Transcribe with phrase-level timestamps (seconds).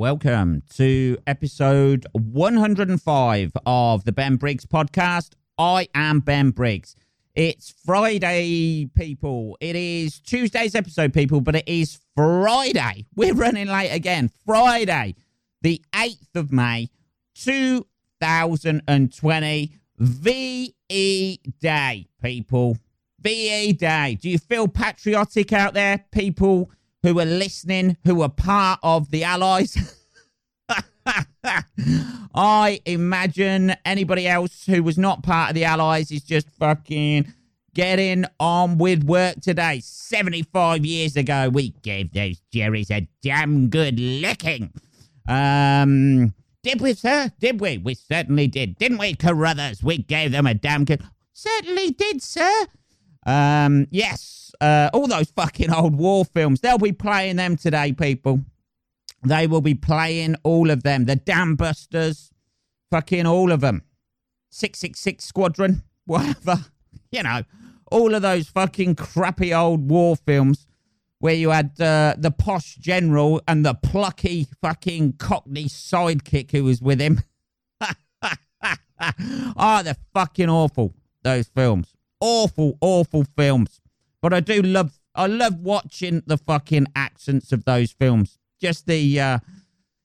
[0.00, 5.34] Welcome to episode 105 of the Ben Briggs podcast.
[5.58, 6.96] I am Ben Briggs.
[7.34, 9.58] It's Friday, people.
[9.60, 13.04] It is Tuesday's episode, people, but it is Friday.
[13.14, 14.30] We're running late again.
[14.46, 15.16] Friday,
[15.60, 16.88] the 8th of May,
[17.34, 19.72] 2020.
[19.98, 22.78] VE Day, people.
[23.20, 24.16] VE Day.
[24.18, 26.70] Do you feel patriotic out there, people
[27.02, 29.96] who are listening, who are part of the Allies?
[32.34, 37.32] I imagine anybody else who was not part of the Allies is just fucking
[37.74, 39.80] getting on with work today.
[39.82, 44.72] 75 years ago, we gave those Jerrys a damn good licking.
[45.28, 47.32] Um, did we, sir?
[47.40, 47.78] Did we?
[47.78, 48.76] We certainly did.
[48.76, 49.82] Didn't we, Carruthers?
[49.82, 51.02] We gave them a damn good.
[51.32, 52.66] Certainly did, sir.
[53.26, 54.52] Um, yes.
[54.60, 56.60] Uh, all those fucking old war films.
[56.60, 58.44] They'll be playing them today, people.
[59.22, 61.04] They will be playing all of them.
[61.04, 62.30] The Dam Busters,
[62.90, 63.84] fucking all of them.
[64.50, 66.64] 666 Squadron, whatever.
[67.12, 67.42] You know,
[67.90, 70.66] all of those fucking crappy old war films
[71.18, 76.80] where you had uh, the posh general and the plucky fucking cockney sidekick who was
[76.80, 77.22] with him.
[79.56, 81.94] oh, they're fucking awful, those films.
[82.20, 83.80] Awful, awful films.
[84.22, 89.20] But I do love, I love watching the fucking accents of those films just the,
[89.20, 89.38] uh,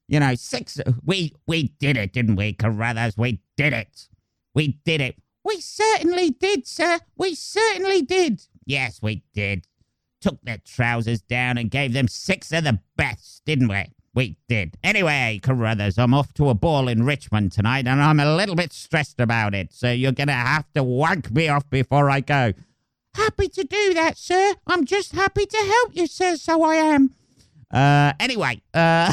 [0.08, 0.80] you know, six.
[1.04, 3.16] We we did it, didn't we, Carruthers?
[3.16, 4.08] We did it.
[4.54, 5.16] We did it.
[5.44, 6.98] We certainly did, sir.
[7.16, 8.42] We certainly did.
[8.64, 9.66] Yes, we did.
[10.20, 13.84] Took their trousers down and gave them six of the best, didn't we?
[14.16, 14.78] We did.
[14.82, 18.72] Anyway, Carruthers, I'm off to a ball in Richmond tonight, and I'm a little bit
[18.72, 22.54] stressed about it, so you're going to have to wank me off before I go.
[23.14, 24.54] Happy to do that, sir.
[24.66, 27.10] I'm just happy to help you, sir, so I am.
[27.70, 29.12] Uh, anyway, uh,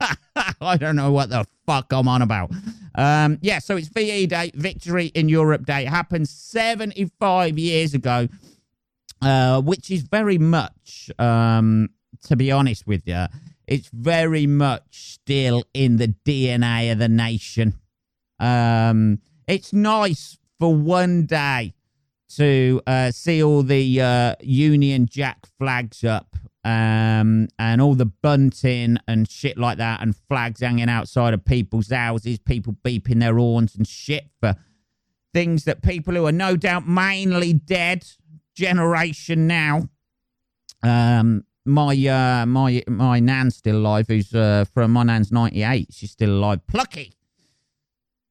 [0.60, 2.50] I don't know what the fuck I'm on about.
[2.96, 5.82] Um, yeah, so it's VE Day, Victory in Europe Day.
[5.84, 8.26] It happened 75 years ago,
[9.22, 11.90] uh, which is very much, um,
[12.24, 13.26] to be honest with you,
[13.68, 17.74] it's very much still in the DNA of the nation.
[18.40, 21.74] Um, it's nice for one day
[22.36, 26.34] to uh, see all the uh, Union Jack flags up
[26.64, 31.90] um, and all the bunting and shit like that, and flags hanging outside of people's
[31.90, 34.56] houses, people beeping their horns and shit for
[35.34, 38.06] things that people who are no doubt mainly dead
[38.54, 39.88] generation now.
[40.82, 44.06] Um, my uh, my my nan's still alive.
[44.08, 45.88] Who's uh, from my nan's ninety eight.
[45.92, 46.66] She's still alive.
[46.66, 47.12] Plucky,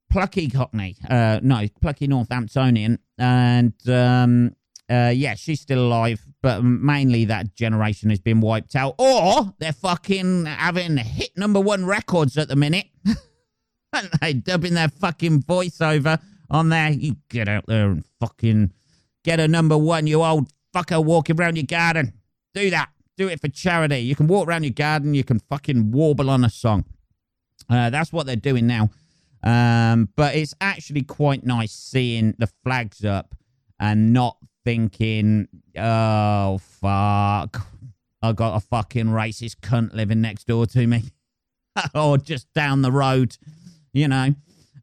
[0.10, 0.98] plucky Cockney.
[1.10, 4.56] Uh, no, plucky Northamptonian, and um,
[4.90, 8.96] uh, yeah, she's still alive, but mainly that generation has been wiped out.
[8.98, 12.88] Or they're fucking having hit number one records at the minute.
[13.94, 16.92] and they dubbing their fucking voiceover on there.
[16.92, 18.72] You get out there and fucking
[19.24, 22.14] get a number one, you old fucker walking around your garden.
[22.54, 22.90] Do that.
[23.18, 24.00] Do it for charity.
[24.00, 26.86] You can walk around your garden, you can fucking warble on a song.
[27.70, 28.90] Uh, that's what they're doing now.
[29.44, 33.36] Um, but it's actually quite nice seeing the flags up
[33.80, 37.68] and not thinking, oh, fuck.
[38.22, 41.04] I got a fucking racist cunt living next door to me.
[41.96, 43.38] or just down the road,
[43.94, 44.34] you know.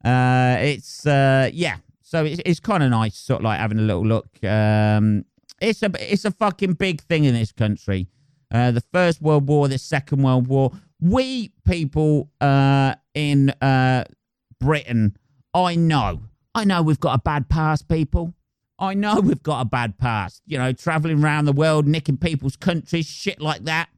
[0.04, 1.76] Uh, it's, uh, yeah.
[2.02, 4.28] So it's, it's kind of nice, sort of like having a little look.
[4.44, 5.24] Um,
[5.60, 8.08] it's a, it's a fucking big thing in this country.
[8.54, 10.70] Uh, the First World War, the Second World War.
[11.00, 14.04] We people uh, in uh,
[14.60, 15.16] Britain,
[15.52, 16.22] I know,
[16.54, 18.32] I know we've got a bad past, people.
[18.78, 22.54] I know we've got a bad past, you know, traveling around the world, nicking people's
[22.54, 23.88] countries, shit like that.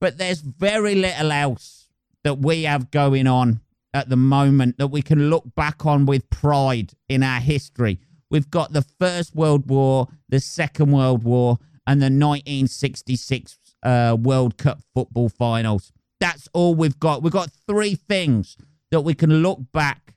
[0.00, 1.88] But there's very little else
[2.22, 3.60] that we have going on
[3.92, 7.98] at the moment that we can look back on with pride in our history.
[8.30, 14.56] We've got the First World War, the Second World War, and the 1966 uh, World
[14.56, 15.92] Cup football finals.
[16.18, 17.22] That's all we've got.
[17.22, 18.56] We've got three things
[18.90, 20.14] that we can look back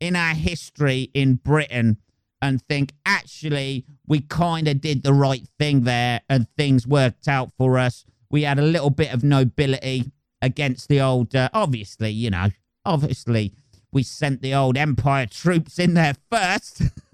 [0.00, 1.98] in our history in Britain
[2.42, 7.50] and think, actually, we kind of did the right thing there and things worked out
[7.56, 8.04] for us.
[8.30, 10.12] We had a little bit of nobility
[10.42, 12.48] against the old, uh, obviously, you know,
[12.84, 13.54] obviously,
[13.90, 16.82] we sent the old Empire troops in there first.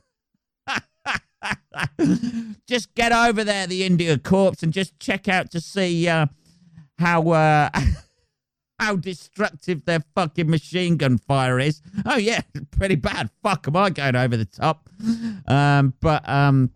[2.68, 6.26] just get over there, the India Corps, and just check out to see uh,
[6.98, 7.30] how.
[7.30, 7.70] Uh,
[8.82, 11.80] how destructive their fucking machine gun fire is.
[12.04, 12.40] Oh yeah,
[12.72, 13.30] pretty bad.
[13.40, 14.88] Fuck, am I going over the top?
[15.46, 16.72] Um, but um,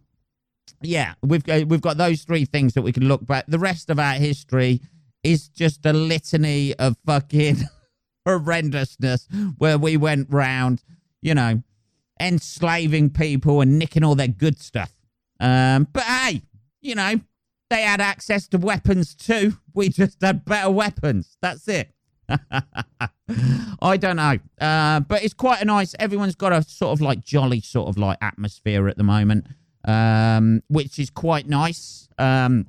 [0.82, 3.46] yeah, we've got, we've got those three things that we can look back.
[3.48, 4.80] The rest of our history
[5.24, 7.56] is just a litany of fucking
[8.26, 9.26] horrendousness
[9.58, 10.84] where we went round,
[11.22, 11.62] you know,
[12.20, 14.92] enslaving people and nicking all their good stuff.
[15.40, 16.42] Um, but hey,
[16.80, 17.20] you know,
[17.70, 19.58] they had access to weapons too.
[19.74, 21.36] We just had better weapons.
[21.40, 21.90] That's it.
[22.28, 24.38] I don't know.
[24.60, 27.98] Uh, but it's quite a nice, everyone's got a sort of like jolly sort of
[27.98, 29.46] like atmosphere at the moment,
[29.84, 32.66] um, which is quite nice um,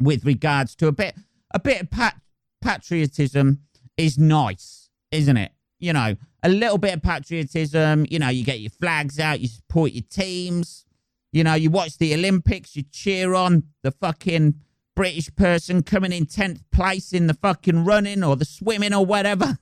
[0.00, 1.14] with regards to a bit,
[1.54, 2.20] a bit of pat-
[2.62, 3.60] patriotism
[3.96, 5.52] is nice, isn't it?
[5.78, 8.06] You know, a little bit of patriotism.
[8.10, 10.84] You know, you get your flags out, you support your teams.
[11.32, 14.56] You know, you watch the Olympics, you cheer on the fucking
[14.94, 19.58] British person coming in 10th place in the fucking running or the swimming or whatever.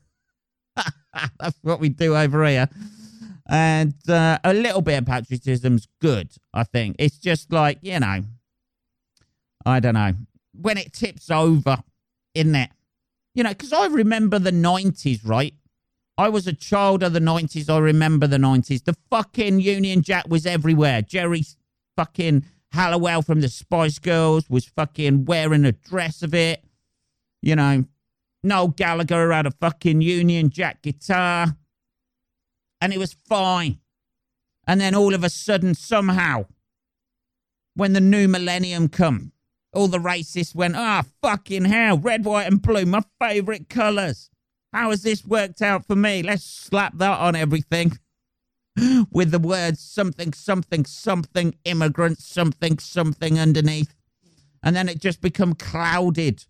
[1.38, 2.68] That's what we do over here.
[3.48, 6.96] And uh, a little bit of patriotism's good, I think.
[6.98, 8.22] It's just like, you know,
[9.64, 10.12] I don't know.
[10.52, 11.78] When it tips over,
[12.34, 12.70] isn't it?
[13.34, 15.54] You know, because I remember the 90s, right?
[16.20, 17.70] I was a child of the 90s.
[17.70, 18.84] I remember the 90s.
[18.84, 21.00] The fucking Union Jack was everywhere.
[21.00, 21.46] Geri
[21.96, 26.62] fucking Halliwell from the Spice Girls was fucking wearing a dress of it.
[27.40, 27.86] You know,
[28.42, 31.56] Noel Gallagher had a fucking Union Jack guitar.
[32.82, 33.80] And it was fine.
[34.66, 36.44] And then all of a sudden, somehow,
[37.76, 39.32] when the new millennium come,
[39.72, 44.29] all the racists went, ah, oh, fucking hell, red, white, and blue, my favourite colours.
[44.72, 46.22] How has this worked out for me?
[46.22, 47.98] Let's slap that on everything.
[49.10, 53.94] with the words something, something, something, immigrant, something, something underneath.
[54.62, 56.44] And then it just become clouded,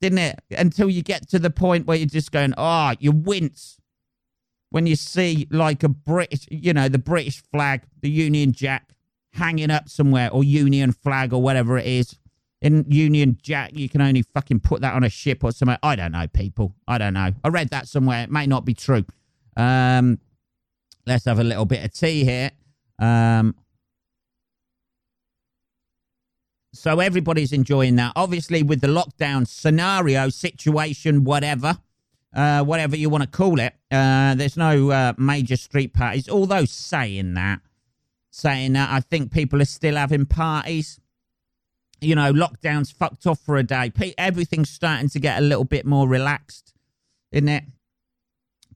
[0.00, 0.40] didn't it?
[0.50, 3.78] Until you get to the point where you're just going, oh, you wince
[4.70, 8.92] when you see like a British, you know, the British flag, the Union Jack
[9.34, 12.18] hanging up somewhere, or Union flag, or whatever it is.
[12.62, 15.78] In Union Jack, you can only fucking put that on a ship or somewhere.
[15.82, 16.74] I don't know, people.
[16.88, 17.32] I don't know.
[17.44, 18.24] I read that somewhere.
[18.24, 19.04] It may not be true.
[19.56, 20.18] Um,
[21.06, 22.50] Let's have a little bit of tea here.
[22.98, 23.54] Um,
[26.74, 28.12] so everybody's enjoying that.
[28.16, 31.78] Obviously, with the lockdown scenario, situation, whatever,
[32.34, 36.28] uh, whatever you want to call it, uh, there's no uh, major street parties.
[36.28, 37.60] Although saying that,
[38.32, 40.98] saying that, I think people are still having parties.
[42.00, 43.92] You know, lockdown's fucked off for a day.
[44.18, 46.74] Everything's starting to get a little bit more relaxed,
[47.32, 47.64] isn't it?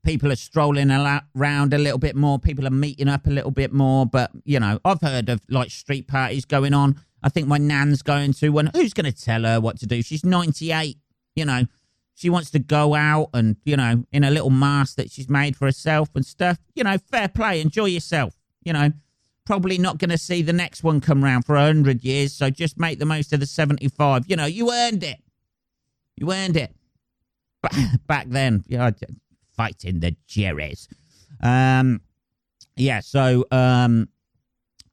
[0.03, 2.39] people are strolling around a little bit more.
[2.39, 4.05] People are meeting up a little bit more.
[4.05, 6.99] But, you know, I've heard of like street parties going on.
[7.23, 8.71] I think my nan's going to one.
[8.73, 10.01] Who's going to tell her what to do?
[10.01, 10.97] She's 98,
[11.35, 11.65] you know.
[12.13, 15.55] She wants to go out and, you know, in a little mask that she's made
[15.55, 16.59] for herself and stuff.
[16.75, 17.61] You know, fair play.
[17.61, 18.35] Enjoy yourself.
[18.63, 18.91] You know,
[19.51, 22.31] probably not going to see the next one come round for 100 years.
[22.31, 24.23] So just make the most of the 75.
[24.29, 25.17] You know, you earned it.
[26.15, 26.73] You earned it.
[28.07, 28.91] Back then, yeah,
[29.53, 30.87] fighting the Jerrys.
[31.43, 31.99] Um,
[32.77, 34.07] yeah, so um,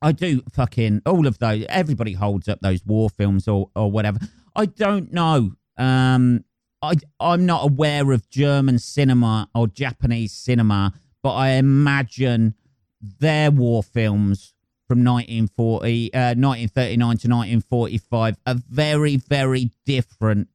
[0.02, 1.64] I do fucking all of those.
[1.68, 4.18] Everybody holds up those war films or or whatever.
[4.56, 5.52] I don't know.
[5.76, 6.44] Um,
[6.82, 12.54] I I'm not aware of German cinema or Japanese cinema, but I imagine
[13.00, 14.54] their war films
[14.88, 20.48] from 1940, uh, 1939 to 1945 are very, very different.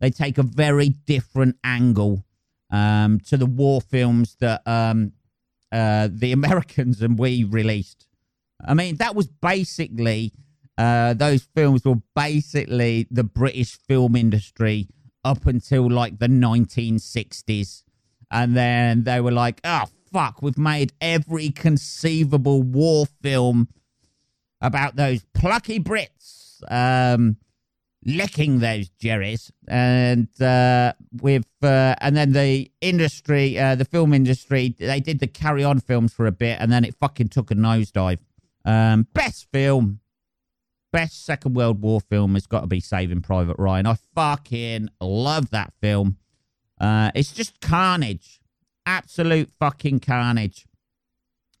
[0.00, 2.24] They take a very different angle
[2.70, 5.12] um, to the war films that um,
[5.70, 8.06] uh, the Americans and we released.
[8.66, 10.32] I mean, that was basically,
[10.76, 14.88] uh, those films were basically the British film industry
[15.24, 17.84] up until like the 1960s.
[18.30, 23.68] And then they were like, oh, fuck, we've made every conceivable war film
[24.60, 26.62] about those plucky Brits.
[26.70, 27.36] Um,
[28.04, 34.74] licking those jerrys and uh, with uh, and then the industry uh, the film industry
[34.78, 37.54] they did the carry on films for a bit and then it fucking took a
[37.54, 38.18] nosedive.
[38.64, 40.00] Um, best film.
[40.92, 43.86] Best second world war film has got to be saving private ryan.
[43.86, 46.16] I fucking love that film.
[46.80, 48.39] Uh, it's just carnage
[48.86, 50.66] absolute fucking carnage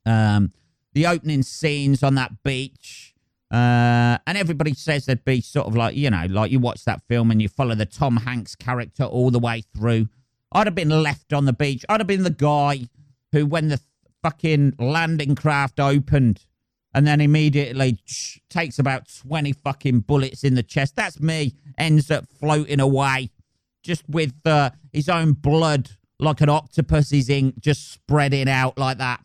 [0.06, 0.52] um,
[0.94, 3.14] the opening scenes on that beach
[3.50, 7.02] uh, and everybody says they'd be sort of like, you know, like you watch that
[7.08, 10.08] film and you follow the Tom Hanks character all the way through.
[10.52, 11.84] I'd have been left on the beach.
[11.88, 12.88] I'd have been the guy
[13.32, 13.80] who, when the
[14.22, 16.44] fucking landing craft opened
[16.94, 17.98] and then immediately
[18.48, 23.30] takes about 20 fucking bullets in the chest, that's me, ends up floating away
[23.82, 29.20] just with uh, his own blood like an octopus's ink just spreading out like that.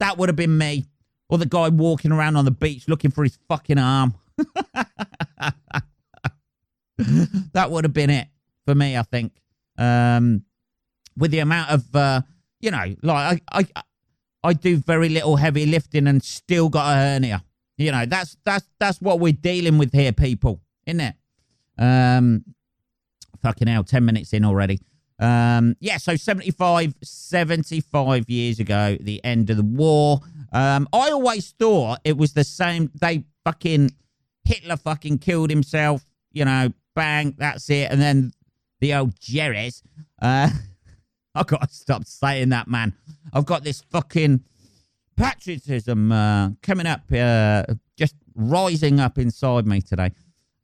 [0.00, 0.86] That would have been me.
[1.28, 4.14] Or the guy walking around on the beach looking for his fucking arm.
[7.52, 8.28] that would have been it.
[8.64, 8.96] for me.
[8.96, 9.32] I think
[9.78, 10.44] um,
[11.16, 12.20] with the amount of uh,
[12.60, 13.82] you know, like I, I
[14.44, 17.42] I do very little heavy lifting and still got a hernia.
[17.78, 21.14] You know, that's that's that's what we're dealing with here, people, isn't it?
[21.78, 22.44] Um,
[23.42, 24.80] fucking hell, ten minutes in already.
[25.18, 30.20] Um, yeah, so 75, 75 years ago, the end of the war.
[30.52, 32.90] Um, I always thought it was the same.
[33.00, 33.92] They fucking
[34.44, 36.04] Hitler fucking killed himself.
[36.32, 37.90] You know, bang, that's it.
[37.90, 38.32] And then
[38.80, 39.82] the old Jerry's.
[40.20, 40.50] Uh,
[41.34, 42.94] I've got to stop saying that, man.
[43.32, 44.42] I've got this fucking
[45.16, 47.64] patriotism uh, coming up, uh,
[47.96, 50.12] just rising up inside me today.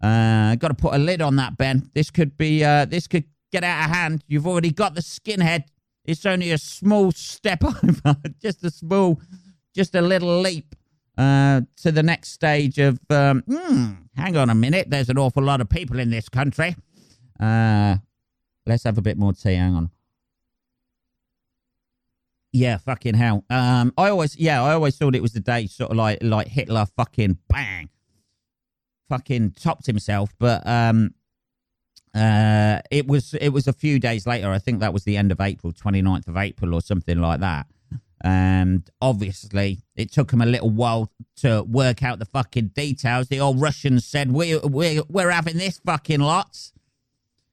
[0.02, 1.90] Uh, got to put a lid on that, Ben.
[1.94, 4.24] This could be, uh, this could get out of hand.
[4.26, 5.64] You've already got the skinhead.
[6.04, 9.20] It's only a small step over, just a small,
[9.74, 10.74] just a little leap
[11.16, 12.98] uh, to the next stage of.
[13.08, 14.90] Um, hmm, hang on a minute.
[14.90, 16.74] There's an awful lot of people in this country.
[17.38, 17.96] Uh,
[18.66, 19.54] let's have a bit more tea.
[19.54, 19.90] Hang on.
[22.52, 23.44] Yeah, fucking hell.
[23.48, 26.48] Um, I always, yeah, I always thought it was the day, sort of like like
[26.48, 27.88] Hitler, fucking bang,
[29.08, 30.30] fucking topped himself.
[30.38, 31.14] But um,
[32.14, 34.50] uh, it was it was a few days later.
[34.50, 37.66] I think that was the end of April, 29th of April, or something like that.
[38.24, 43.28] And obviously, it took him a little while to work out the fucking details.
[43.28, 46.70] The old Russians said, "We we we're having this fucking lot,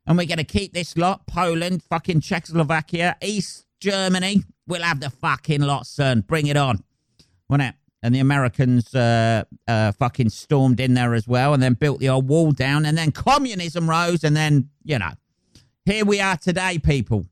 [0.06, 1.26] and we're going to keep this lot.
[1.26, 4.44] Poland, fucking Czechoslovakia, East Germany.
[4.68, 6.22] We'll have the fucking lot, son.
[6.22, 6.84] Bring it on,
[7.48, 11.74] wasn't it?" And the Americans uh, uh, fucking stormed in there as well, and then
[11.74, 15.12] built the old wall down, and then communism rose, and then you know,
[15.86, 17.26] here we are today, people,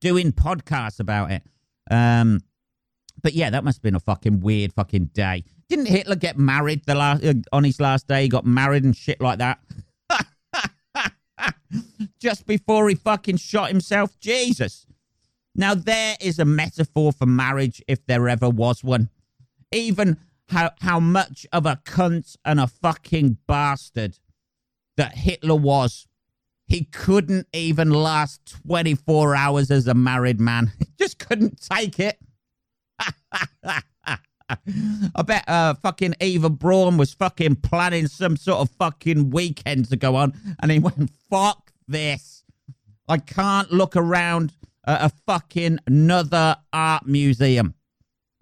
[0.00, 1.42] doing podcasts about it.
[1.90, 2.40] Um,
[3.22, 5.44] but yeah, that must have been a fucking weird fucking day.
[5.68, 8.22] Didn't Hitler get married the last uh, on his last day?
[8.22, 9.58] He got married and shit like that.
[12.20, 14.18] Just before he fucking shot himself.
[14.20, 14.86] Jesus.
[15.54, 19.10] Now there is a metaphor for marriage if there ever was one
[19.72, 24.18] even how how much of a cunt and a fucking bastard
[24.96, 26.06] that Hitler was.
[26.66, 30.72] He couldn't even last 24 hours as a married man.
[30.98, 32.18] Just couldn't take it.
[34.50, 39.96] I bet uh, fucking Eva Braun was fucking planning some sort of fucking weekend to
[39.96, 42.44] go on, and he went, fuck this.
[43.08, 44.52] I can't look around
[44.86, 47.74] at a fucking another art museum.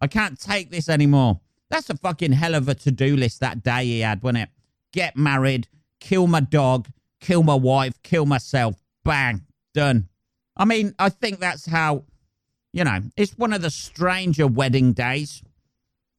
[0.00, 1.40] I can't take this anymore.
[1.70, 4.48] That's a fucking hell of a to do list that day he had, wasn't it?
[4.92, 5.68] Get married,
[6.00, 6.88] kill my dog,
[7.20, 8.76] kill my wife, kill myself.
[9.04, 9.42] Bang,
[9.74, 10.08] done.
[10.56, 12.04] I mean, I think that's how,
[12.72, 15.42] you know, it's one of the stranger wedding days.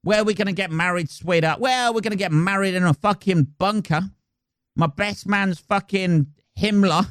[0.04, 1.60] Where are we going to get married, sweetheart?
[1.60, 4.02] Well, we're going to get married in a fucking bunker.
[4.76, 6.28] My best man's fucking
[6.60, 7.08] Himmler.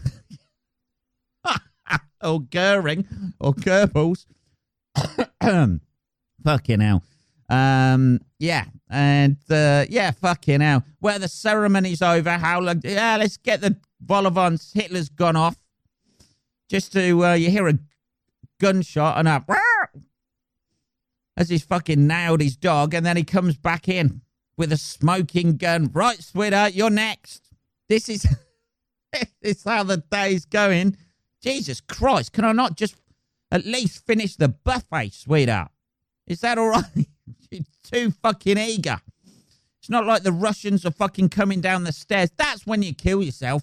[2.22, 3.34] or Goering.
[3.40, 4.26] Or Goebbels.
[6.46, 7.02] Fucking hell.
[7.48, 10.84] Um, yeah, and uh, yeah, fucking hell.
[11.00, 12.82] Where the ceremony's over, how long?
[12.84, 14.72] Yeah, let's get the Bolivans.
[14.72, 15.56] Hitler's gone off.
[16.70, 17.76] Just to uh, you hear a
[18.60, 19.44] gunshot and a
[21.36, 24.20] as he's fucking nailed his dog, and then he comes back in
[24.56, 25.90] with a smoking gun.
[25.92, 27.42] Right, sweetheart, you're next.
[27.88, 28.22] This is
[29.12, 30.96] this is how the day's going.
[31.42, 32.94] Jesus Christ, can I not just
[33.50, 35.72] at least finish the buffet, sweetheart?
[36.26, 36.84] Is that all right?
[37.50, 38.98] You're too fucking eager.
[39.80, 42.30] It's not like the Russians are fucking coming down the stairs.
[42.36, 43.62] That's when you kill yourself.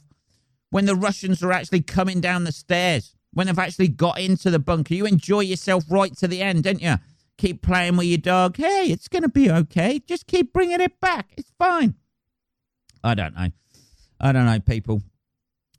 [0.70, 3.16] When the Russians are actually coming down the stairs.
[3.34, 4.94] When they've actually got into the bunker.
[4.94, 6.96] You enjoy yourself right to the end, don't you?
[7.38, 8.58] Keep playing with your dog.
[8.58, 10.00] Hey, it's going to be okay.
[10.00, 11.34] Just keep bringing it back.
[11.36, 11.96] It's fine.
[13.04, 13.50] I don't know.
[14.22, 15.02] I don't know, people.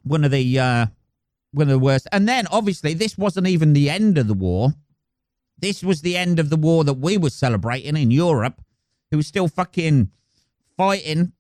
[0.02, 0.86] One of the uh,
[1.52, 2.06] one of the worst.
[2.12, 4.74] And then, obviously, this wasn't even the end of the war.
[5.64, 8.60] This was the end of the war that we were celebrating in Europe,
[9.10, 10.10] who was still fucking
[10.76, 11.32] fighting.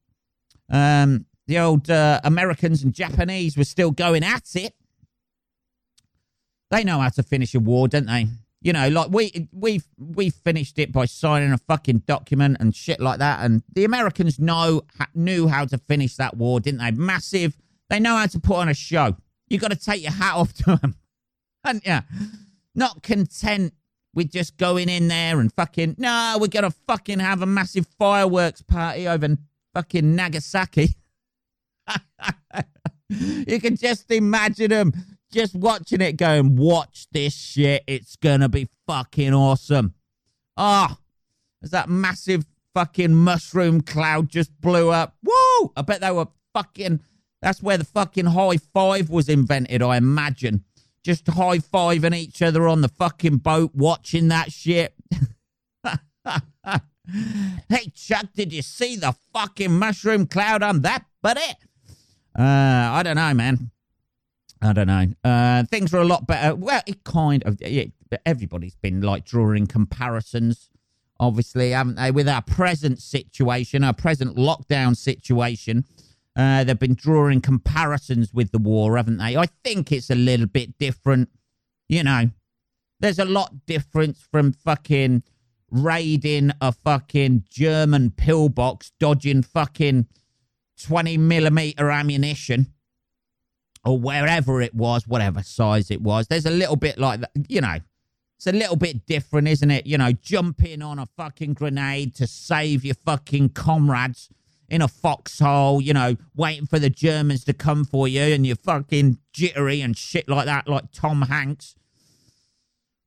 [0.70, 4.72] Um, the old uh, Americans and Japanese were still going at it.
[6.70, 8.28] They know how to finish a war, don't they?
[8.62, 13.00] You know, like we we we finished it by signing a fucking document and shit
[13.00, 13.44] like that.
[13.44, 16.92] And the Americans know knew how to finish that war, didn't they?
[16.92, 17.58] Massive.
[17.90, 19.18] They know how to put on a show.
[19.50, 20.94] You got to take your hat off to them,
[21.62, 22.04] and yeah,
[22.74, 23.74] not content
[24.14, 27.86] with just going in there and fucking, no, we're going to fucking have a massive
[27.98, 29.36] fireworks party over
[29.74, 30.94] fucking Nagasaki.
[33.08, 34.92] you can just imagine them
[35.32, 37.82] just watching it going, watch this shit.
[37.86, 39.94] It's going to be fucking awesome.
[40.56, 40.98] Ah, oh,
[41.62, 45.16] as that massive fucking mushroom cloud just blew up.
[45.22, 45.72] Woo!
[45.76, 47.00] I bet they were fucking,
[47.42, 50.64] That's where the fucking high five was invented, I imagine.
[51.04, 54.94] Just high fiving each other on the fucking boat, watching that shit.
[57.68, 61.40] hey, Chuck, did you see the fucking mushroom cloud on that, buddy?
[62.36, 63.70] Uh, I don't know, man.
[64.62, 65.06] I don't know.
[65.22, 66.54] Uh, things were a lot better.
[66.54, 67.58] Well, it kind of.
[67.60, 67.92] It,
[68.24, 70.70] everybody's been like drawing comparisons,
[71.20, 72.10] obviously, haven't they?
[72.10, 75.84] With our present situation, our present lockdown situation,
[76.36, 79.36] uh, they've been drawing comparisons with the war, haven't they?
[79.36, 81.30] I think it's a little bit different.
[81.88, 82.30] You know,
[83.00, 85.22] there's a lot difference from fucking
[85.70, 90.06] raiding a fucking German pillbox, dodging fucking
[90.82, 92.72] 20 millimeter ammunition
[93.84, 96.26] or wherever it was, whatever size it was.
[96.26, 97.78] There's a little bit like that, you know,
[98.36, 99.86] it's a little bit different, isn't it?
[99.86, 104.28] You know, jumping on a fucking grenade to save your fucking comrades
[104.74, 108.56] in a foxhole, you know, waiting for the Germans to come for you and you're
[108.56, 111.76] fucking jittery and shit like that, like Tom Hanks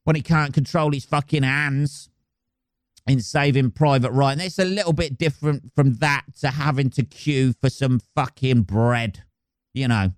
[0.05, 2.07] when he can't control his fucking hands
[3.05, 4.39] in Saving Private Ryan.
[4.39, 9.23] It's a little bit different from that to having to queue for some fucking bread,
[9.73, 10.13] you know.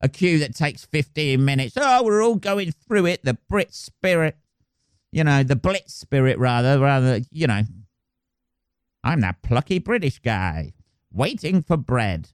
[0.00, 1.76] A queue that takes 15 minutes.
[1.80, 3.24] Oh, we're all going through it.
[3.24, 4.36] The Brit spirit,
[5.12, 7.62] you know, the Blitz spirit, rather, rather, you know.
[9.04, 10.72] I'm that plucky British guy
[11.12, 12.28] waiting for bread.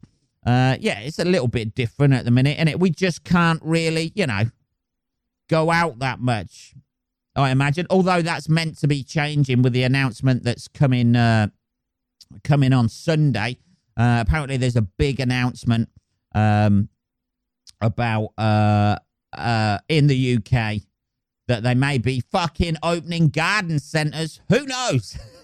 [0.46, 4.12] Uh, yeah, it's a little bit different at the minute, and we just can't really,
[4.14, 4.44] you know,
[5.48, 6.74] go out that much.
[7.36, 7.86] I imagine.
[7.90, 11.48] Although that's meant to be changing with the announcement that's coming uh,
[12.44, 13.58] coming on Sunday.
[13.96, 15.88] Uh, apparently, there's a big announcement
[16.34, 16.88] um,
[17.80, 18.96] about uh,
[19.32, 20.82] uh, in the UK
[21.48, 24.40] that they may be fucking opening garden centres.
[24.48, 25.18] Who knows?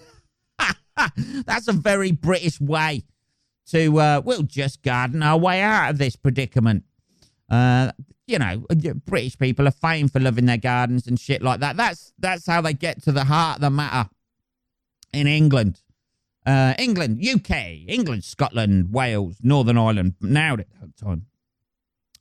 [1.45, 3.03] that's a very British way
[3.67, 3.99] to.
[3.99, 6.83] Uh, we'll just garden our way out of this predicament.
[7.49, 7.91] Uh,
[8.27, 8.65] you know,
[9.05, 11.77] British people are famed for loving their gardens and shit like that.
[11.77, 14.09] That's that's how they get to the heart of the matter
[15.13, 15.81] in England.
[16.45, 17.49] Uh, England, UK,
[17.87, 20.13] England, Scotland, Wales, Northern Ireland.
[20.21, 21.25] now it that time.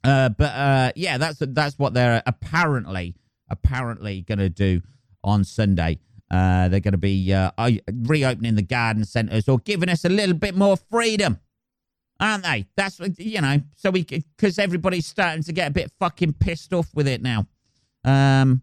[0.02, 3.16] Uh, but uh, yeah, that's that's what they're apparently
[3.50, 4.80] apparently going to do
[5.22, 5.98] on Sunday.
[6.34, 7.50] Uh, they're going to be uh,
[7.92, 11.38] reopening the garden centres or giving us a little bit more freedom
[12.20, 12.66] aren't they?
[12.76, 16.72] That's what, you know, so we because everybody's starting to get a bit fucking pissed
[16.72, 17.46] off with it now.
[18.04, 18.62] Um,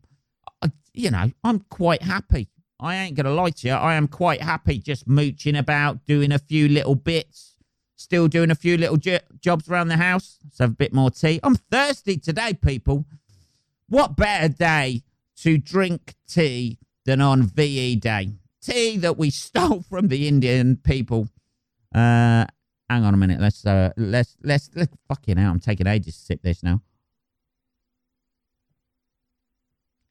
[0.94, 2.50] you know, I'm quite happy.
[2.80, 3.74] I ain't gonna lie to you.
[3.74, 7.56] I am quite happy just mooching about, doing a few little bits,
[7.96, 10.40] still doing a few little jobs around the house.
[10.44, 11.40] Let's have a bit more tea.
[11.44, 13.06] I'm thirsty today, people.
[13.88, 15.04] What better day
[15.38, 18.30] to drink tea than on VE Day?
[18.62, 21.28] Tea that we stole from the Indian people.
[21.94, 22.46] Uh,
[22.90, 23.40] hang on a minute.
[23.40, 25.52] Let's uh, let's let's let's fucking hell.
[25.52, 26.82] I'm taking ages to sip this now.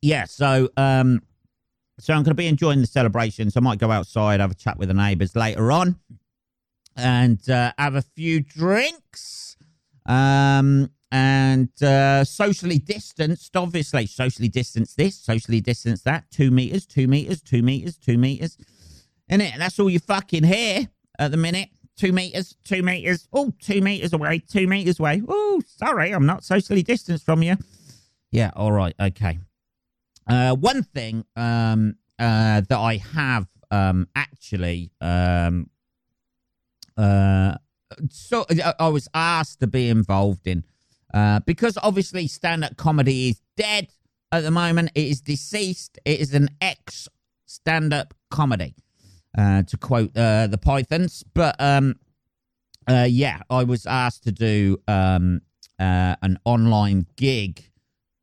[0.03, 1.23] Yeah, so um,
[1.99, 3.57] so I'm going to be enjoying the celebrations.
[3.57, 5.97] I might go outside, have a chat with the neighbours later on,
[6.97, 9.57] and uh, have a few drinks.
[10.07, 17.09] Um, and uh, socially distanced, obviously, socially distanced this, socially distanced that, two meters, two
[17.09, 18.57] meters, two meters, two meters.
[19.29, 21.71] And it, that's all you fucking hear at the minute
[22.01, 25.23] two meters, two meters, oh, two meters away, two meters away.
[25.29, 27.57] Oh, sorry, I'm not socially distanced from you.
[28.33, 29.39] Yeah, all right, okay.
[30.27, 35.69] Uh, one thing um, uh, that I have um, actually, um,
[36.97, 37.57] uh,
[38.11, 38.47] so
[38.79, 40.65] I was asked to be involved in
[41.13, 43.89] uh, because obviously stand-up comedy is dead
[44.33, 44.91] at the moment.
[44.95, 45.99] It is deceased.
[46.05, 47.09] It is an ex
[47.47, 48.75] stand-up comedy
[49.37, 51.25] uh, to quote uh, the Pythons.
[51.35, 51.97] But um,
[52.89, 55.43] uh, yeah, I was asked to do um,
[55.79, 57.71] uh, an online gig,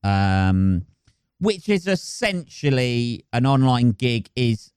[0.03, 0.85] um,
[1.39, 4.71] which is essentially an online gig is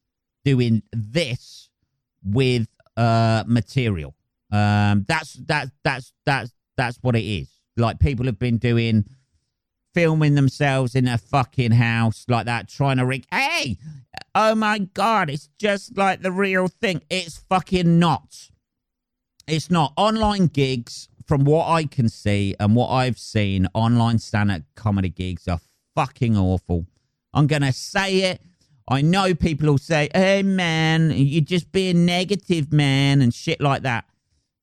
[0.45, 1.71] doing this
[2.25, 4.15] with material.
[4.53, 7.60] Um, that's that that's that's that's what it is.
[7.77, 9.05] Like people have been doing
[9.95, 13.25] filming themselves in a fucking house like that, trying to rig.
[13.31, 13.79] Hey,
[14.35, 17.03] oh my god, it's just like the real thing.
[17.11, 18.51] It's fucking not.
[19.47, 19.93] It's not.
[19.97, 25.11] Online gigs, from what I can see and what I've seen, online stand up comedy
[25.11, 25.61] gigs are
[25.95, 26.87] fucking awful.
[27.33, 28.43] I'm to say it.
[28.89, 33.83] I know people will say, hey man, you're just being negative, man, and shit like
[33.83, 34.07] that.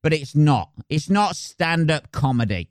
[0.04, 0.72] But it's not.
[0.90, 2.70] It's not stand up comedy.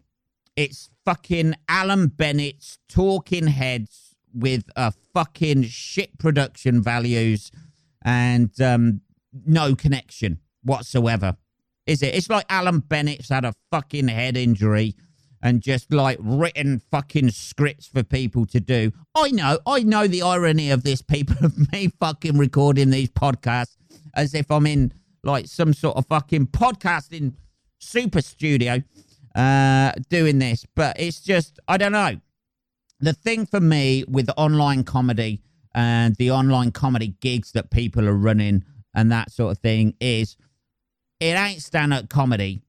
[0.57, 7.51] It's fucking Alan Bennett's talking heads with a fucking shit production values
[8.03, 9.03] and um,
[9.45, 11.37] no connection whatsoever.
[11.87, 12.15] is it?
[12.15, 14.95] It's like Alan Bennett's had a fucking head injury
[15.43, 18.93] and just like written fucking scripts for people to do.
[19.15, 23.77] I know, I know the irony of this, people, of me fucking recording these podcasts
[24.15, 24.93] as if I'm in
[25.23, 27.35] like some sort of fucking podcasting
[27.79, 28.83] super studio
[29.37, 30.67] uh, doing this.
[30.75, 32.17] But it's just, I don't know.
[32.99, 35.43] The thing for me with online comedy
[35.75, 40.37] and the online comedy gigs that people are running and that sort of thing is
[41.21, 42.63] it ain't stand up comedy.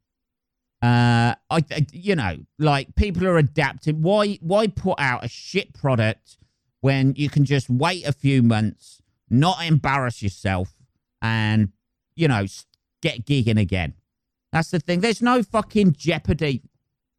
[0.84, 4.01] Uh, I, I, you know, like people are adapting.
[4.01, 6.38] Why, why put out a shit product
[6.82, 10.75] when you can just wait a few months, not embarrass yourself,
[11.21, 11.71] and
[12.15, 12.45] you know,
[13.01, 13.93] get gigging again?
[14.58, 15.02] That's the thing.
[15.02, 16.63] There's no fucking jeopardy.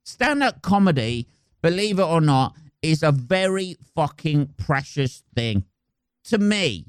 [0.04, 1.28] Stand up comedy,
[1.62, 5.64] believe it or not, is a very fucking precious thing
[6.24, 6.86] to me.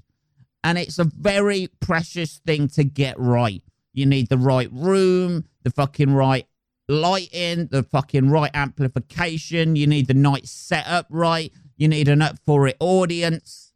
[0.64, 3.62] And it's a very precious thing to get right.
[3.94, 6.48] You need the right room, the fucking right
[6.88, 9.76] lighting, the fucking right amplification.
[9.76, 11.54] You need the night setup right.
[11.78, 13.72] You need an up for it audience.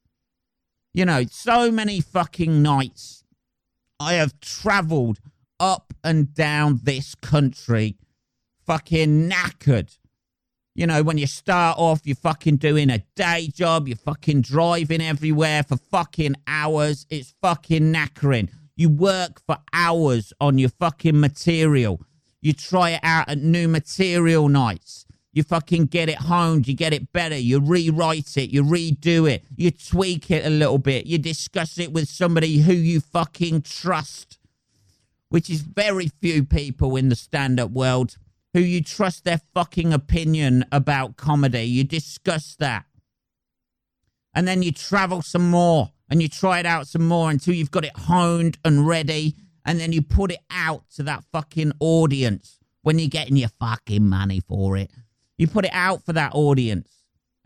[0.92, 3.24] You know, so many fucking nights
[4.00, 5.20] I have traveled
[5.64, 7.96] up and down this country
[8.66, 9.98] fucking knackered.
[10.76, 15.02] You know, when you start off, you're fucking doing a day job, you're fucking driving
[15.02, 17.06] everywhere for fucking hours.
[17.10, 18.50] It's fucking knackering.
[18.76, 22.02] You work for hours on your fucking material.
[22.42, 25.06] You try it out at new material nights.
[25.32, 29.46] You fucking get it honed, you get it better, you rewrite it, you redo it,
[29.56, 34.38] you tweak it a little bit, you discuss it with somebody who you fucking trust,
[35.34, 38.18] which is very few people in the stand up world
[38.54, 41.64] who you trust their fucking opinion about comedy.
[41.64, 42.86] You discuss that.
[44.36, 47.72] And then you travel some more and you try it out some more until you've
[47.72, 49.36] got it honed and ready.
[49.66, 54.08] And then you put it out to that fucking audience when you're getting your fucking
[54.08, 54.92] money for it.
[55.40, 56.92] You put it out for that audience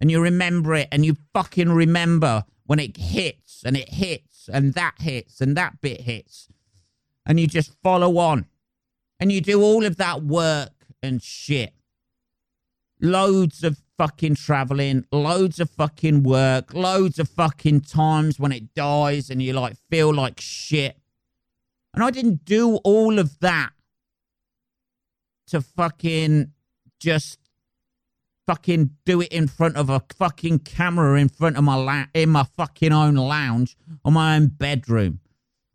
[0.02, 4.73] and you remember it and you fucking remember when it hits and it hits and
[4.73, 6.50] that hits and that bit hits.
[7.28, 8.48] And you just follow on
[9.20, 10.72] and you do all of that work
[11.04, 11.74] and shit.
[13.00, 19.30] Loads of fucking traveling, loads of fucking work, loads of fucking times when it dies
[19.30, 20.98] and you like feel like shit.
[21.94, 23.72] And I didn't do all of that
[25.48, 26.54] to fucking
[27.00, 27.40] just
[28.46, 32.30] fucking do it in front of a fucking camera in front of my la- in
[32.30, 35.20] my fucking own lounge or my own bedroom.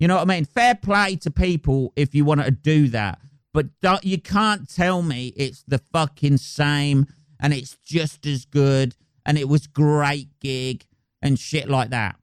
[0.03, 0.47] You know what I mean?
[0.47, 3.21] Fair play to people if you want to do that.
[3.55, 3.67] But
[4.03, 7.07] you can't tell me it's the fucking same
[7.39, 10.87] and it's just as good and it was great gig
[11.23, 12.17] and shit like that.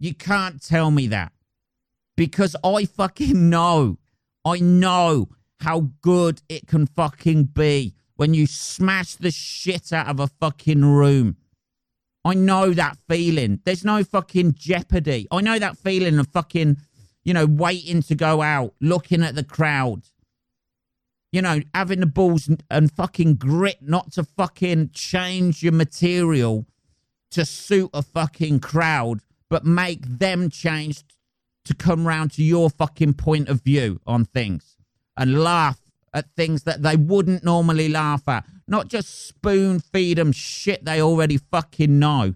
[0.00, 1.32] You can't tell me that
[2.16, 3.98] because I fucking know.
[4.42, 5.28] I know
[5.60, 10.82] how good it can fucking be when you smash the shit out of a fucking
[10.82, 11.36] room.
[12.24, 13.60] I know that feeling.
[13.64, 15.26] There's no fucking jeopardy.
[15.30, 16.78] I know that feeling of fucking,
[17.24, 20.02] you know, waiting to go out, looking at the crowd,
[21.30, 26.66] you know, having the balls and fucking grit not to fucking change your material
[27.30, 31.04] to suit a fucking crowd, but make them change
[31.64, 34.76] to come round to your fucking point of view on things
[35.16, 35.80] and laugh
[36.12, 38.44] at things that they wouldn't normally laugh at.
[38.66, 42.34] Not just spoon feed them shit they already fucking know.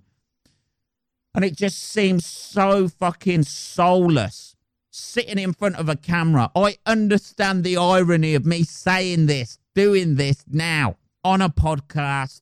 [1.34, 4.55] And it just seems so fucking soulless
[4.96, 6.50] sitting in front of a camera.
[6.56, 12.40] I understand the irony of me saying this, doing this now on a podcast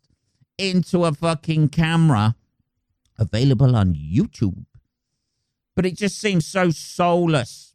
[0.57, 2.37] into a fucking camera
[3.19, 4.67] available on YouTube.
[5.75, 7.75] But it just seems so soulless.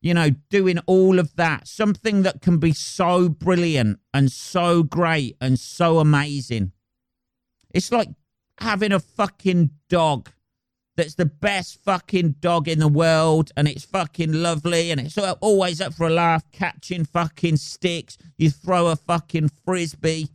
[0.00, 5.36] You know, doing all of that, something that can be so brilliant and so great
[5.40, 6.72] and so amazing.
[7.74, 8.08] It's like
[8.58, 10.30] having a fucking dog
[11.00, 15.80] that's the best fucking dog in the world and it's fucking lovely and it's always
[15.80, 18.18] up for a laugh, catching fucking sticks.
[18.36, 20.28] You throw a fucking frisbee,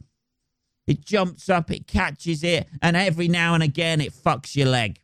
[0.88, 4.99] it jumps up, it catches it, and every now and again it fucks your leg.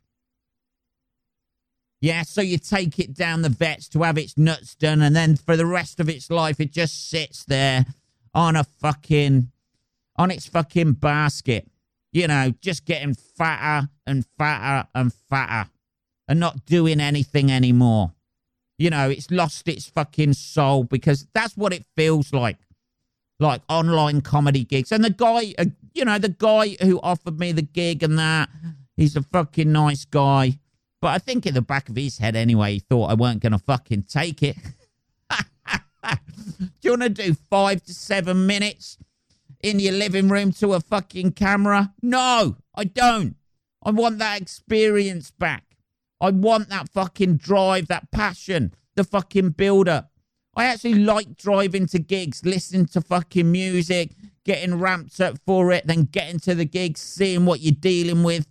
[2.00, 5.36] Yeah, so you take it down the vets to have its nuts done, and then
[5.36, 7.86] for the rest of its life, it just sits there
[8.34, 9.52] on a fucking,
[10.16, 11.68] on its fucking basket
[12.12, 15.70] you know, just getting fatter and fatter and fatter
[16.28, 18.12] and not doing anything anymore.
[18.78, 22.56] You know, it's lost its fucking soul because that's what it feels like.
[23.38, 24.92] Like online comedy gigs.
[24.92, 28.48] And the guy, uh, you know, the guy who offered me the gig and that,
[28.96, 30.58] he's a fucking nice guy.
[31.00, 33.52] But I think in the back of his head anyway, he thought I weren't going
[33.52, 34.56] to fucking take it.
[36.08, 38.98] do you want to do five to seven minutes
[39.62, 41.92] in your living room to a fucking camera?
[42.02, 43.36] No, I don't.
[43.82, 45.64] I want that experience back.
[46.20, 50.12] I want that fucking drive, that passion, the fucking build up.
[50.54, 54.12] I actually like driving to gigs, listening to fucking music,
[54.44, 58.46] getting ramped up for it, then getting to the gigs, seeing what you're dealing with,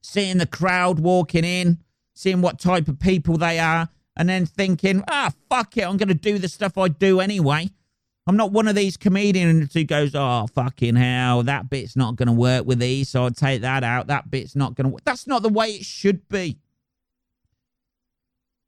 [0.00, 1.78] seeing the crowd walking in,
[2.14, 6.08] seeing what type of people they are, and then thinking, ah, fuck it, I'm going
[6.08, 7.70] to do the stuff I do anyway.
[8.28, 12.26] I'm not one of these comedians who goes, oh, fucking hell, that bit's not going
[12.26, 14.08] to work with these, so I'll take that out.
[14.08, 14.98] That bit's not going to.
[15.02, 16.58] That's not the way it should be.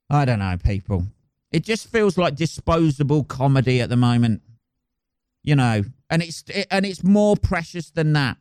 [0.09, 1.05] I don't know, people.
[1.51, 4.41] It just feels like disposable comedy at the moment.
[5.43, 8.37] You know, and it's and it's more precious than that.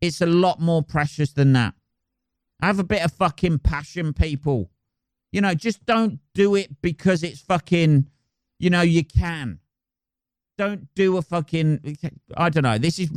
[0.00, 1.74] It's a lot more precious than that.
[2.60, 4.68] Have a bit of fucking passion, people.
[5.30, 8.08] You know, just don't do it because it's fucking,
[8.58, 9.59] you know, you can.
[10.60, 11.96] Don't do a fucking,
[12.36, 12.76] I don't know.
[12.76, 13.08] This is,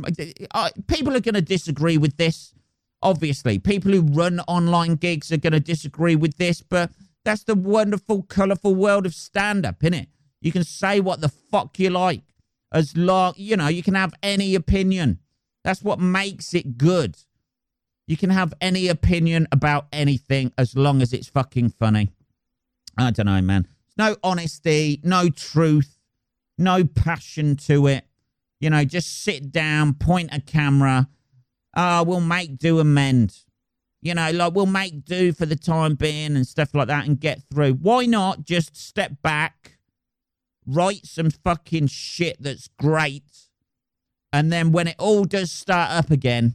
[0.86, 2.54] people are going to disagree with this.
[3.02, 6.90] Obviously, people who run online gigs are going to disagree with this, but
[7.22, 10.08] that's the wonderful, colourful world of stand up, isn't it?
[10.40, 12.22] You can say what the fuck you like.
[12.72, 15.18] As long, you know, you can have any opinion.
[15.64, 17.18] That's what makes it good.
[18.06, 22.10] You can have any opinion about anything as long as it's fucking funny.
[22.96, 23.68] I don't know, man.
[23.98, 25.93] No honesty, no truth,
[26.58, 28.04] no passion to it.
[28.60, 31.08] You know, just sit down, point a camera.
[31.76, 33.44] Ah, we'll make do amend
[34.04, 37.18] you know, like we'll make do for the time being and stuff like that and
[37.18, 37.72] get through.
[37.72, 39.78] Why not just step back,
[40.66, 43.48] write some fucking shit that's great,
[44.30, 46.54] and then when it all does start up again,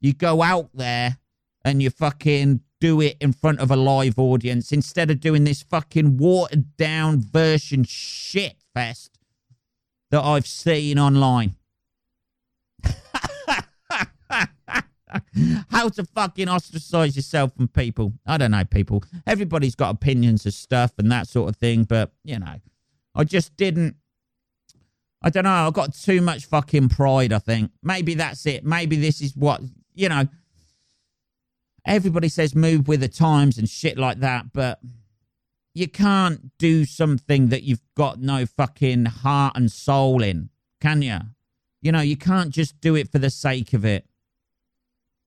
[0.00, 1.18] you go out there
[1.64, 5.62] and you fucking do it in front of a live audience instead of doing this
[5.62, 9.13] fucking watered down version shit fest
[10.14, 11.56] that I've seen online.
[15.70, 18.12] How to fucking ostracize yourself from people.
[18.24, 19.02] I don't know, people.
[19.26, 22.60] Everybody's got opinions of stuff and that sort of thing, but, you know,
[23.16, 23.96] I just didn't.
[25.20, 25.50] I don't know.
[25.50, 27.72] I got too much fucking pride, I think.
[27.82, 28.64] Maybe that's it.
[28.64, 29.62] Maybe this is what,
[29.94, 30.28] you know,
[31.84, 34.78] everybody says move with the times and shit like that, but
[35.74, 41.18] you can't do something that you've got no fucking heart and soul in, can you?
[41.82, 44.06] You know, you can't just do it for the sake of it.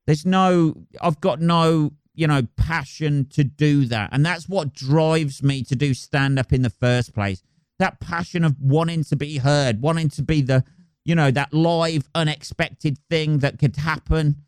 [0.07, 4.09] There's no, I've got no, you know, passion to do that.
[4.13, 7.43] And that's what drives me to do stand up in the first place.
[7.77, 10.63] That passion of wanting to be heard, wanting to be the,
[11.03, 14.43] you know, that live, unexpected thing that could happen.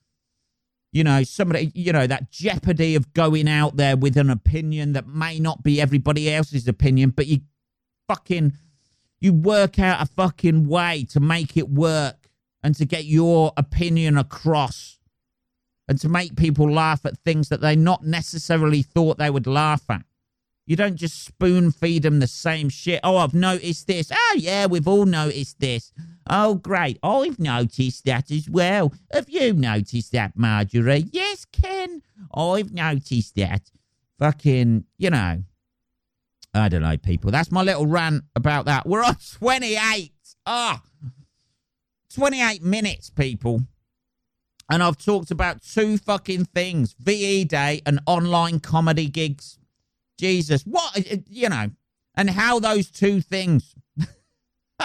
[0.92, 5.08] You know, somebody, you know, that jeopardy of going out there with an opinion that
[5.08, 7.42] may not be everybody else's opinion, but you
[8.08, 8.54] fucking,
[9.20, 12.30] you work out a fucking way to make it work
[12.64, 15.00] and to get your opinion across
[15.88, 19.84] and to make people laugh at things that they not necessarily thought they would laugh
[19.90, 20.04] at.
[20.70, 23.00] You don't just spoon feed them the same shit.
[23.04, 24.12] Oh, I've noticed this.
[24.14, 25.92] Oh, yeah, we've all noticed this.
[26.30, 27.00] Oh, great.
[27.02, 28.94] I've noticed that as well.
[29.12, 31.06] Have you noticed that, Marjorie?
[31.12, 32.04] Yes, Ken.
[32.36, 33.72] I've noticed that.
[34.20, 35.44] Fucking, you know.
[36.54, 37.32] I don't know, people.
[37.32, 38.86] That's my little rant about that.
[38.86, 40.12] We're on 28.
[40.46, 40.84] Ah.
[41.04, 41.10] Oh,
[42.14, 43.64] 28 minutes, people
[44.70, 49.59] and I've talked about two fucking things VE Day and online comedy gigs.
[50.20, 51.72] Jesus, what, uh, you know,
[52.16, 53.74] and how those two things.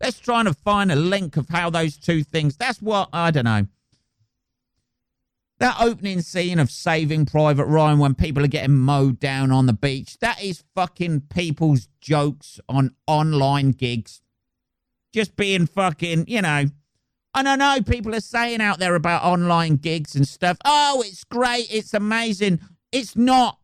[0.00, 2.56] Let's try and find a link of how those two things.
[2.56, 3.66] That's what, I don't know.
[5.60, 9.72] That opening scene of Saving Private Ryan when people are getting mowed down on the
[9.72, 14.22] beach, that is fucking people's jokes on online gigs.
[15.12, 16.66] Just being fucking, you know,
[17.34, 20.56] and I know people are saying out there about online gigs and stuff.
[20.64, 21.68] Oh, it's great.
[21.70, 22.60] It's amazing.
[22.90, 23.59] It's not.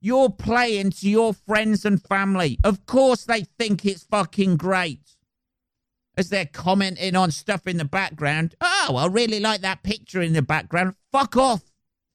[0.00, 2.58] You're playing to your friends and family.
[2.62, 5.16] Of course, they think it's fucking great.
[6.16, 8.54] As they're commenting on stuff in the background.
[8.60, 10.94] Oh, I really like that picture in the background.
[11.12, 11.62] Fuck off.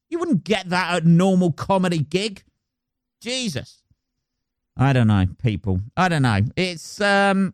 [0.09, 2.43] You wouldn't get that at a normal comedy gig.
[3.21, 3.83] Jesus.
[4.75, 5.79] I don't know, people.
[5.95, 6.41] I don't know.
[6.55, 7.53] It's um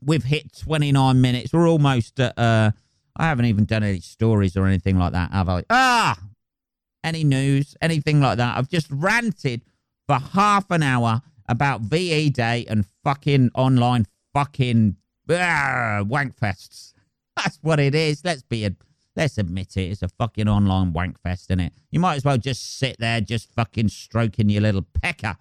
[0.00, 1.52] we've hit 29 minutes.
[1.52, 2.72] We're almost at, uh,
[3.16, 5.64] I haven't even done any stories or anything like that, have I?
[5.70, 6.18] Ah!
[7.06, 8.58] Any news, anything like that.
[8.58, 9.62] I've just ranted
[10.06, 14.96] for half an hour about VE Day and fucking online fucking
[15.30, 16.92] uh, wankfests.
[17.36, 18.24] That's what it is.
[18.24, 18.72] Let's be a,
[19.14, 19.90] let's admit it.
[19.92, 21.72] It's a fucking online wankfest, isn't it?
[21.90, 25.36] You might as well just sit there, just fucking stroking your little pecker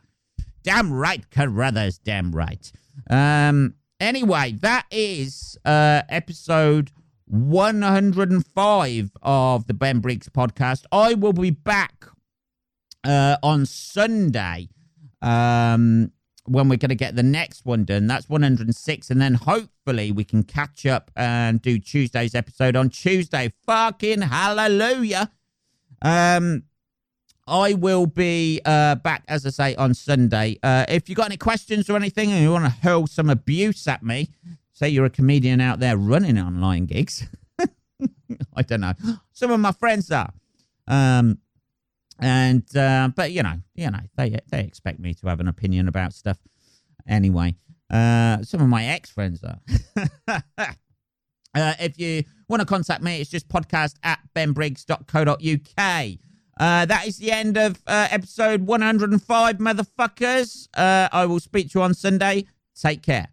[0.66, 2.00] Damn right, Carruthers.
[2.00, 2.72] Damn right.
[3.08, 3.76] Um.
[4.00, 6.92] Anyway, that is uh episode
[7.28, 10.84] 105 of the Ben Briggs podcast.
[10.92, 12.06] I will be back
[13.04, 14.70] uh on Sunday.
[15.22, 16.12] Um
[16.48, 18.08] when we're going to get the next one done.
[18.08, 19.10] That's 106.
[19.10, 23.52] And then hopefully we can catch up and do Tuesday's episode on Tuesday.
[23.66, 25.32] Fucking hallelujah.
[26.02, 26.64] Um,
[27.48, 30.58] I will be uh, back, as I say, on Sunday.
[30.64, 33.88] Uh, if you've got any questions or anything and you want to hurl some abuse
[33.88, 34.30] at me,
[34.76, 37.28] say you're a comedian out there running online gigs.
[38.56, 38.94] I don't know.
[39.34, 40.32] Some of my friends are.
[40.88, 41.40] Um,
[42.20, 45.88] and uh, but you know, you know, they they expect me to have an opinion
[45.88, 46.38] about stuff
[47.08, 47.56] anyway.
[47.90, 49.60] Uh, some of my ex friends are.
[51.56, 56.18] uh, if you want to contact me, it's just podcast at benbriggs.co.uk.
[56.58, 60.70] Uh, that is the end of uh, episode 105, motherfuckers.
[60.74, 62.46] Uh, I will speak to you on Sunday.
[62.80, 63.28] Take care.